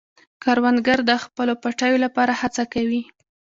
[0.43, 3.01] کروندګر د خپلو پټیو لپاره هڅه کوي